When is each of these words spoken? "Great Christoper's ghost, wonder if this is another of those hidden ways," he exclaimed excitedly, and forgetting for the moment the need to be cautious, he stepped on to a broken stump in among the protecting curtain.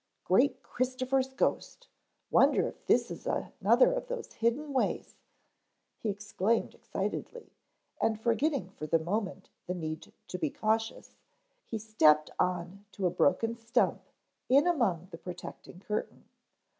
"Great 0.23 0.63
Christoper's 0.63 1.31
ghost, 1.31 1.87
wonder 2.31 2.67
if 2.67 2.87
this 2.87 3.11
is 3.11 3.27
another 3.27 3.93
of 3.93 4.07
those 4.07 4.33
hidden 4.33 4.73
ways," 4.73 5.15
he 5.99 6.09
exclaimed 6.09 6.73
excitedly, 6.73 7.51
and 8.01 8.19
forgetting 8.19 8.71
for 8.71 8.87
the 8.87 8.97
moment 8.97 9.49
the 9.67 9.75
need 9.75 10.11
to 10.27 10.39
be 10.39 10.49
cautious, 10.49 11.17
he 11.67 11.77
stepped 11.77 12.31
on 12.39 12.83
to 12.93 13.05
a 13.05 13.11
broken 13.11 13.55
stump 13.55 14.01
in 14.49 14.65
among 14.65 15.07
the 15.11 15.19
protecting 15.19 15.81
curtain. 15.81 16.27